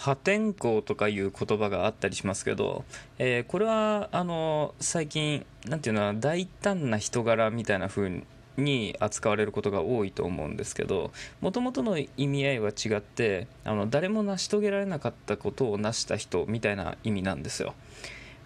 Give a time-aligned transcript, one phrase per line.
[0.00, 2.84] 破天荒とかいう言葉があったりしますけど、
[3.18, 8.22] えー、これはあの最近なんていうのは大胆な人柄みたいな風
[8.56, 11.10] に扱われることが多いと思うんですけど
[11.42, 17.74] もともとの意味合いは違ってあの誰も成し遂げられなかったことを成した人みたいな意味なんですよ。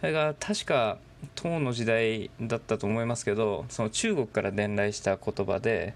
[0.00, 0.98] それが確か
[1.36, 5.95] 唐の時代だったと思いますけどその中国から伝来した言葉で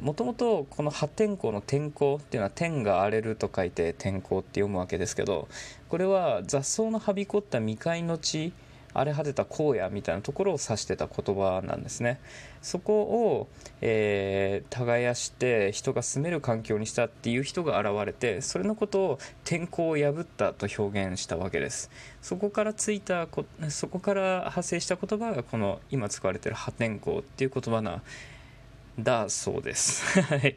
[0.00, 5.48] もともとこの破天荒の天候っていうのは天が荒れると書いて天候って読むわけですけど
[5.88, 8.52] これは雑草のはびこった未開の地
[8.92, 12.18] 荒れ果てた荒野みたいなところを指してた言葉なんですね。
[12.60, 13.48] そこを、
[13.80, 21.90] えー、耕して人が住める環境にしたっていう人が現れてそれのことを天候を破ったと表現したわけです。
[22.20, 23.28] そこからついた
[23.68, 28.02] そこから派生した言葉がこの今使われてる破天荒っていう言葉な
[29.04, 30.20] だそうです。
[30.22, 30.56] はい。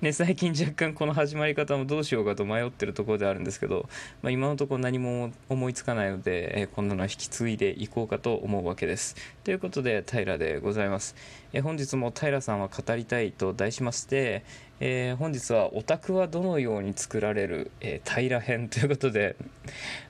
[0.00, 3.88] ね、最近若干この始まり方もどうしようかと迷ってるところであるんですけど、
[4.22, 9.16] まあ、今のところ何も思いつかないので、えこんなの引き継いでいこうかと思うわけです。
[9.44, 11.14] ということで、平でございます。
[11.52, 14.44] え本日も平さんは語りたいと題しまして、
[14.78, 19.36] えー、本日はオタクはどのように作られる、えー、平編ということで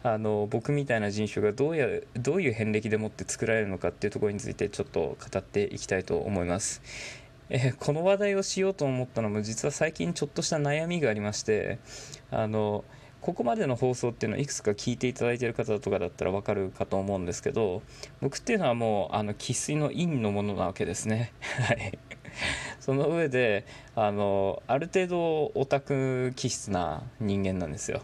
[0.03, 6.83] あの僕みたいな人種がどうやどういう遍歴でもって作られるのかっていうところについてちょっと語っていきたいと思います。
[7.49, 11.79] えー、この話題をしようと思ったのも実は最近ちょっとした悩みがありまして
[12.31, 12.85] あの
[13.21, 17.83] ここまでの放送っていうのはいくつか聞いていただいてる方とかだったら分かるかと思うんですけど
[18.21, 21.33] 僕っていうのはもうあの生粋の陰のものなわけですね。
[21.67, 21.99] はい。
[22.79, 23.65] その上で
[23.97, 27.99] あのある程度オタク気質な人間なんですよ。
[27.99, 28.03] っ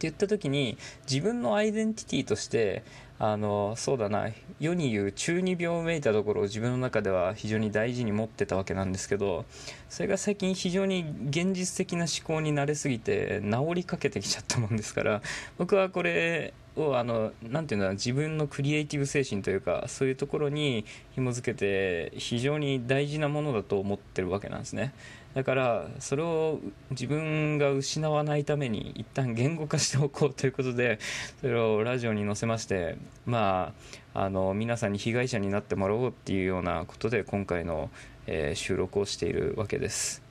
[0.00, 0.78] て言った時に
[1.10, 2.82] 自分のアイデンティティとして
[3.22, 9.44] あのそうだな世に言う中二病をめいたところを自分の中では非常に大事に持ってたわけなんですけど
[9.90, 15.20] それが最近非常に現実的な思考になれすぎて治りかけてきちゃったもんですから
[15.58, 24.94] 僕はこれをあのなていうんだ自分のクリエイティブ精神というかそういうところに紐づけて非常に大事なものだと思ってるわけなんですね。
[25.34, 26.60] だからそれを
[26.90, 30.98] 自分が失わないために一旦言語化しておこうということで
[31.40, 32.96] それをラジオに載せまして
[33.26, 33.72] ま
[34.12, 37.90] ああの皆さんに被害者になってもらおうっていうようなことで今回の、
[38.26, 40.29] えー、収録をしているわけです。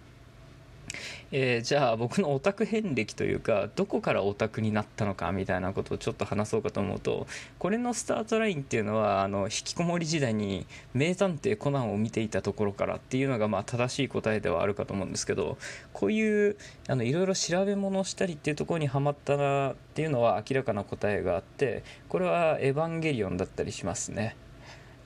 [1.31, 7.27] えー、じゃあ僕のオタク遍歴というかどこからオタクになったのかみたいなことをちょっと話そうかと思うと
[7.59, 15.57] これのスタートラインっていうのはあの引きこもり時代に「名探偵コナン」を見ていたところからっていうのがまあ正しい答えではあるかと思うんですけど
[15.93, 16.57] こういう
[16.87, 24.35] あのいろいろ調べ物をしたりっていうところにはまったなっていうのは明らかな答えがあってこれは「エヴァンゲリオン」だったりしますね。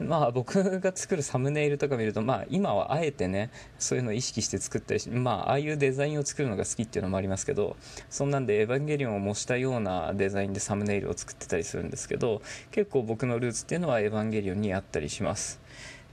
[0.04, 7.76] まあ僕が作るサムネイルとか見るとまあ今はあえてねそういうのを意識して作ったりしまあああいうデザインを作るのが好きっていうのもありますけど
[8.10, 12.42] そんなんでエヴァンゲリオンを模したようなデザインでサムネイルを作ってたりするんですけど
[12.72, 15.62] 結構僕のルーツっていうのはエヴァンゲリオンにあったりします。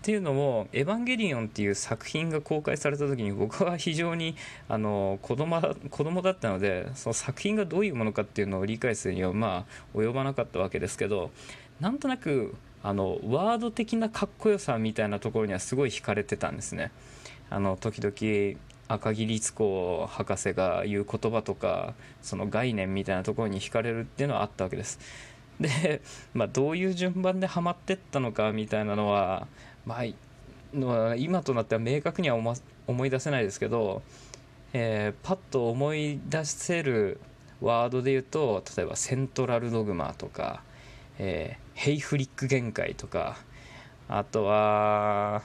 [0.00, 4.34] っていうのも「エヴァンゲリオン」っていう作品が公開された時に僕は非常に
[4.66, 11.30] あの子供子供だったのでその作品がどういうものかっていうのを理解するにはまあ及ばなかったわけですけど
[11.80, 16.90] なんとなくあのワード的なかっこよさみたいなところにはすごい惹かれてたんですね。
[17.50, 18.58] あの時々
[18.88, 24.98] 赤木律子博士が言う言葉とかその概念みたいなところに惹かれるっていうのはあったわけです。
[25.60, 26.00] で、
[26.34, 29.46] まあ、どういう順番でハマってったのかみたいなのは、
[29.84, 32.36] まあ、今となっては明確には
[32.86, 34.02] 思い出せないですけど、
[34.72, 37.20] えー、パッと思い出せる
[37.60, 40.62] ワードで言うと例えば「セントラルドグマ」とか
[41.22, 43.36] えー、ヘイフリック限界とか、
[44.08, 45.42] あとは、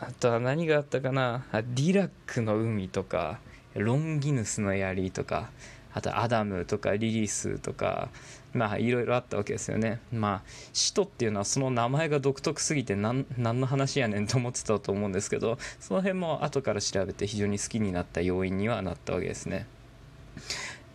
[0.00, 3.38] あとは何があったかな、ディラックの海とか、
[3.74, 5.50] ロンギヌスの槍とか、
[5.94, 8.08] あとアダムとかリリスとか、
[8.52, 10.00] まあいろいろあったわけですよね。
[10.12, 19.68] まあ、使徒っていうのはその名前が独特すぎて何何の話やねんと思ってたと思うんですけど、その辺も後から調べて非常に好きになった要因にはなったわけですね。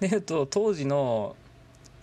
[0.02, 1.38] で、えっと、当時の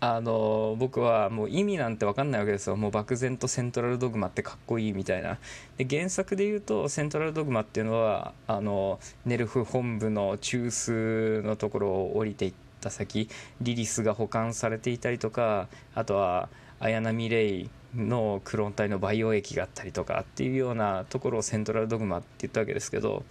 [0.02, 2.76] あの僕はもう意味なんて分かんないわけですよ。
[2.76, 5.38] もう漠然とセントラルドグマってかっこいいみたいな。
[5.76, 13.28] で原作で言うとセントラルドグマっていうのはあのネルフ本部の中枢のところを降りていった先
[13.60, 16.48] リリスが保管されていたりとかあとは
[16.78, 23.22] 綾波レイのクローン体の培養液があったりとかっていうようなところをセントラルドグマって言ったわけですけど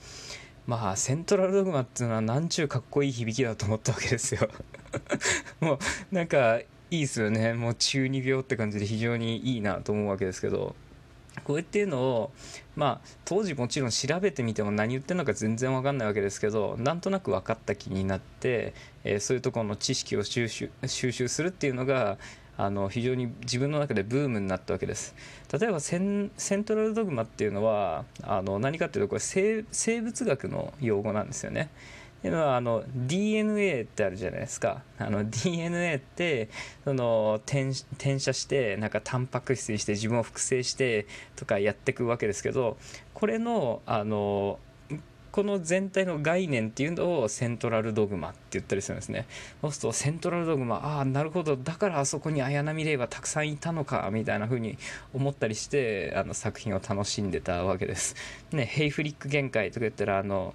[0.70, 4.48] まあセントラルドグマっていうのはなんちゅうかっこいい響きだと思ったわけですよ。
[5.62, 5.80] も
[6.12, 7.54] うなんかいいですよね。
[7.56, 10.76] もう中二病って感じで非常にいいなと思うわけですけど。
[11.44, 12.32] こうっていうのを
[12.76, 18.74] まあ当時もちろん調べてみても何言ってるのか全然分かんないわけですけどなんとなく分かった気になって、
[19.04, 22.18] えー、そういうところの知識を収集収集するっていうのが
[22.60, 25.16] あの非常に自分の中でブームになったわけです。
[25.58, 26.30] 例えばセン
[26.66, 31.70] トラルドグマっていうのはあの何かっていうとこれ生物学の用語なんですよね。
[32.20, 34.84] っていうのはあの DNA ってあるじゃないですか。
[34.98, 36.50] あの DNA って
[36.84, 41.08] その転転写してなんかタンパク質にして自分を複製して
[41.38, 42.76] とかやってくわけですけど
[43.14, 44.60] これのあの
[45.32, 49.26] この全体の概念っていうのをセントラルドグマって言ったりするんですね。
[49.62, 51.56] そうするとセントラルドグマああなるほど。
[51.56, 54.78] だからあそこに綾波レイはたくさんいたのかみたいな風に
[55.14, 58.16] 思ったりしてあの作品を楽しんでたわけです。
[58.52, 60.54] ねヘイフリック限界とか言ったらあの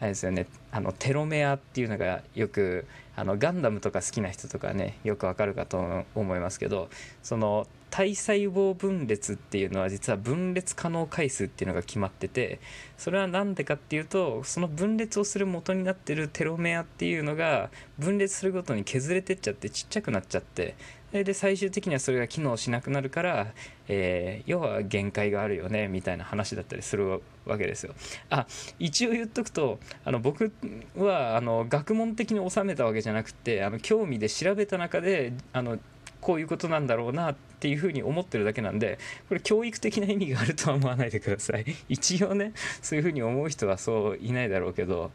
[0.00, 0.46] あれですよね。
[0.70, 6.90] あのテロメアっていうのがよくあのガンダムとか好きな人とかねよくわかるかと思いますけど
[7.22, 12.60] その体細胞分裂っていうのは実は分裂可能回数っていうのが決まってて
[12.98, 20.74] それは何でかっていうとその分裂をする元になってるテロメアっていうのが分裂するごとに削れてっちゃってちっちゃくなっちゃって
[21.24, 23.52] で最終的にはそれが機能しなくなるから、
[23.88, 27.94] えー、要は限界があるよねみたいな話だったりするわけですよ。
[28.30, 28.46] あ
[28.78, 30.52] 一応言っとくとあの僕
[30.96, 35.78] はあの学問的に収めたわけじゃなくてあの興味で調べた中であの
[36.20, 38.98] こういうことなんだろうなっていうふうに思ってるだけなんで
[39.28, 41.64] これ教育的な意味があるとは思わないでください。
[41.88, 42.52] 一応ね
[42.82, 45.10] そういうふうに思う人はそういないだろうけど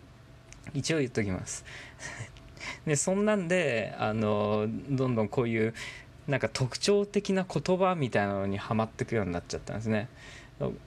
[0.73, 1.65] 一応言っときます。
[2.85, 5.73] でそんなんであのどんどんこういう
[6.27, 10.07] なんか特徴的な言葉みたいなのにはまっていくようになっちゃったんですね。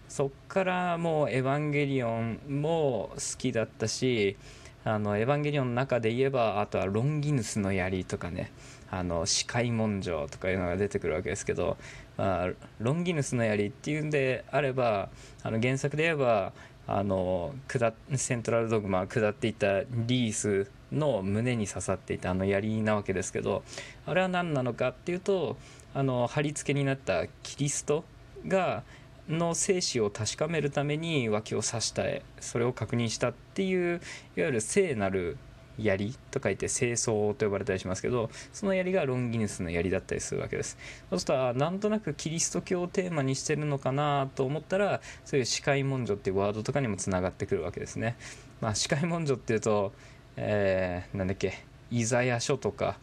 [0.08, 4.36] そっからもう「エヴァンゲリオン」も好きだったし
[4.84, 8.52] あのエヴァンゲリオンの中で言えばあとはロンギヌスの槍とかね。
[8.90, 11.76] あの視界文書とかいうのが出てくるわけですけど、
[12.16, 12.48] まあ、
[12.78, 15.08] ロンギヌスの槍っていうんであれば
[15.42, 16.52] あの原作で言えば
[16.86, 23.62] あの下セントラルドグマ下っていったリースの胸に刺さっていたあの槍なわけですけど
[24.06, 25.56] あれは何なのかっていうと
[25.94, 28.04] あの貼り付けになったキリスト
[28.46, 28.82] が
[29.28, 32.02] の生死を確かめるために脇を刺した
[32.40, 34.00] それを確認したっていう
[34.36, 35.38] いわゆる聖なる
[35.78, 40.78] 槍と書いて清掃と呼ばれたりしますけどその槍がロンギヌスの槍だったりするわけです。
[41.10, 48.16] そうするとなんとなくキリスト教をテーマにしてるのかなと思ったらそういう視界文書っていうワードとかにもつながってくるわけですね。
[48.60, 49.92] まあ視界文書っていうと
[50.36, 52.96] えー、なんだっけイザヤ書とか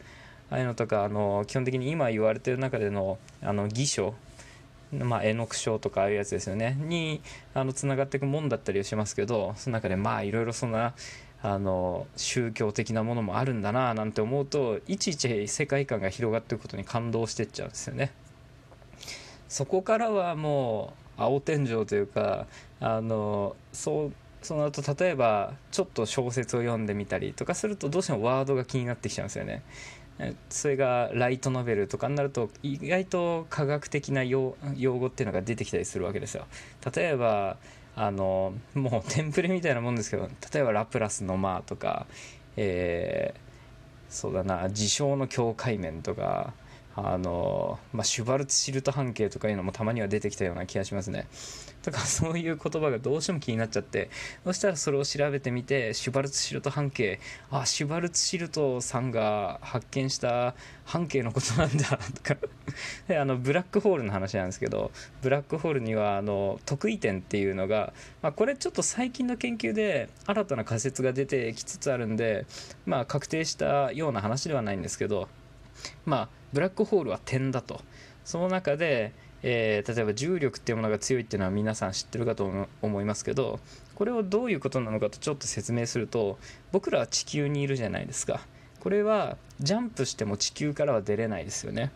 [0.50, 4.14] ああいうのとかあの基本的に今言われてる中でのあの義書
[4.92, 7.22] まあ、絵の句書とかああいうやつですよねに
[7.54, 10.92] あのつながっていくもんだったりはしますけどその中でまあいろいろそんな
[11.42, 18.12] あの宗教的なものもあるんだななんて思うといちいち世界観が広がっていくことに感動してっちゃうんですよね。
[19.48, 22.46] そこからはもう青天井というか
[22.80, 24.12] あのそう
[24.42, 29.62] その後例えばちょっと小説を読んでみたりとかするとどうしてもワードが気になってきちゃうんですよね。
[30.50, 36.46] それがライトノベルとかになると意外と科学的な用語っていうのが出てきたりするわけですよ。
[36.94, 37.56] 例えば
[37.96, 42.06] あのもう テンプレみたいなもんですけど例えばラプラスの間とか、
[42.56, 46.54] えー、そうだな事象の境界面とか
[46.94, 51.26] あの、まあ、シュバルツシルト半径とかいうのもたまには出てきたような気がしますね。
[51.82, 54.08] とかそういう言葉がどうしても気になっちゃって
[54.44, 57.18] そしたらそれを調べてみてシュバルツシルト半径。
[57.50, 60.54] あシュバルツシルトさんが発見した
[60.84, 61.98] 半径のことなんだ。
[62.14, 62.36] とか。
[63.08, 64.90] であのブラックホールの話なんですけど
[65.20, 72.46] ブラックホールにはあの特異点っていうのが、まあ、これちょっと最近の研究で新たな仮説が出てきつつあるんで、
[72.86, 75.28] まあ、確定したような話ではないんですけど
[76.04, 77.80] まあブラックホールは点だと。
[78.24, 79.12] その中で、
[79.42, 83.58] えー、例えば重力っていうものが強いっていうのは皆さん知ってるかと思いますけど
[83.96, 86.38] これをどういうことなのかとちょっと説明すると
[86.70, 88.40] 僕らは地球にいるじゃないですか。
[88.80, 91.92] これはジャンプしても地球からは出れないですよね。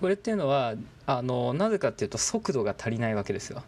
[0.00, 0.74] これっていうのは
[1.06, 3.62] あのなぜかっていうと速度が足りないわけですよ。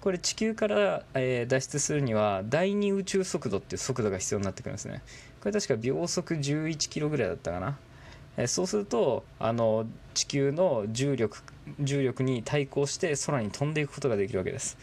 [0.00, 5.02] これ地球から、えー、脱出するには第二宇宙速度っていう速度が必要になってくるんですね。
[5.40, 7.78] これ確か秒速11キロぐらいだったかな。
[8.38, 11.38] えそうするとあの地球の重力
[11.80, 14.78] 重力に対抗して空に飛んでいくことができるわけです。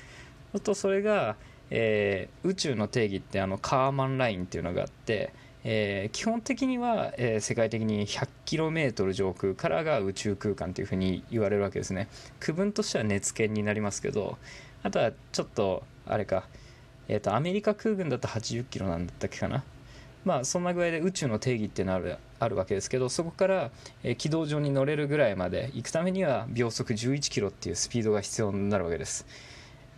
[0.64, 1.36] とそれが、
[1.70, 5.34] えー、宇宙の定義ってあのカーマンラインっていうのがあって、
[5.64, 12.08] えー、基本的には、えー、世界的に 100km 上空からが宇宙空間というふうに言われるわけですね。
[12.40, 14.38] 区分としては熱圏になりますけど
[14.84, 16.48] あとはちょっとあれか、
[17.08, 19.64] えーと、アメリカ空軍だと 80km なんだったっけかな。
[20.26, 23.72] まあそんな具合で宇宙の定義っていうのはあるあるわけですけどそこから、
[24.04, 29.26] え、軌道上に乗れるぐらいまで行くためには秒速11キロっていうスピードが必要になるわけです。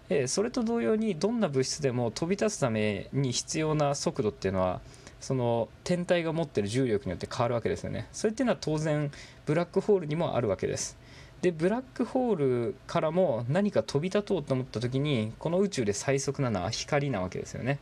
[0.10, 4.80] えそれと同様にどんな物質でも飛び立つために必要な速度っていうのは
[5.20, 8.08] その天体が持ってる重力によって変わるわけですよね。
[8.12, 9.12] それっていうのは当然
[9.46, 10.98] ブラックホールにもあるわけです。
[11.42, 17.80] でブラックホールからも何か飛び立とうと思った時にこの宇宙で最速なのは光なわけですよね。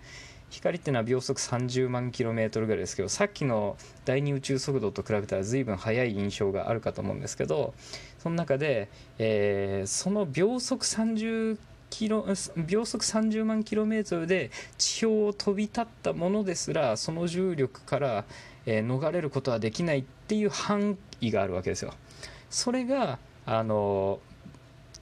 [0.50, 7.74] 光っていうのは秒速30万 km ぐらいですけどさっきの第二宇宙速度と比べたら随分速い印象があるかと思うんですけど
[8.20, 11.58] その中で、えー、その秒速30
[11.90, 12.26] キロ
[12.58, 18.26] 秒速30万 km で地表を飛び立ったものですらその重力から、
[18.66, 21.94] えー、逃れることはできないっていう範囲があるわけですよ。
[22.50, 24.20] それがあの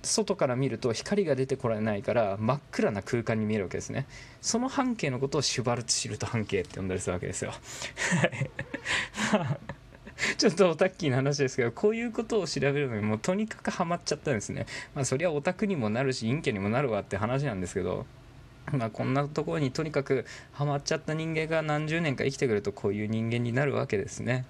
[0.03, 4.05] 外から見ると光が出てこられないから真っ暗な空間に見えるわけですね。
[4.41, 7.53] その半径のことをシュバルツシルト半径って呼んだりするわけですよ。
[10.37, 14.67] ちょっとオタッキーな話ですけどこういうことを調べるのにもうとにかくハマっちゃったんですね。
[14.93, 18.05] まあそりゃオタクにもなるし陰キャにもなるわって話なんですけど
[18.71, 24.45] まあ、こんなところにとにかくハマっちゃった人間が何十年か生きてくるとこういう人間になるわけですね。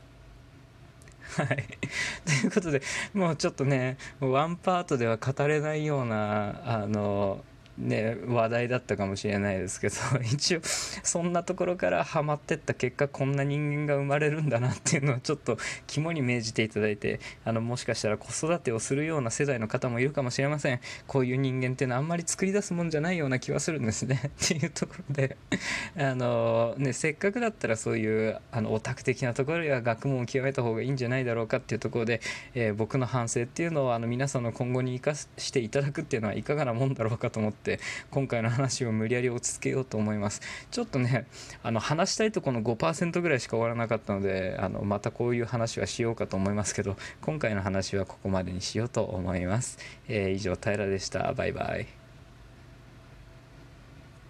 [1.24, 1.66] はい。
[2.26, 2.82] ということで、
[3.14, 7.44] もうちょっとね、ワンパートでは語れないような、あの、
[7.78, 9.96] ね、話題だったかもしれないですけど
[10.32, 20.80] 一応そんなところからハマってった結果こんな人間が生まれるんだなっていうのをちょっと肝に銘じていただいてあのもしかしたら子育てをするような世代の方もいるかもしれません。
[21.08, 24.22] こういう人間っていうのはあんまり作り出すもんじゃないような気はするんですね。
[24.44, 25.38] っていうところで。
[25.98, 32.22] あの、ね、せっかくだったらそういうあのオタク的なところや学問を極めた方がいいんじゃないだろうかっていうところで、
[32.54, 37.80] えー、僕の反省っていうのをあの皆さんの今後に生かしていただくっていうのはいかがなもんだろうかと思ってって
[38.12, 40.42] 今回の話を無理やり落ち着けようと思います。
[40.70, 41.26] ちょっとね
[41.64, 49.78] あの話したいとこの5%ぐらいしか終わらなかったのであのまたこういう話はしようかと思いますけど今回の話はここまでにしようと思います、
[50.08, 51.34] えー、以上平でした。
[51.34, 52.03] バイバイ。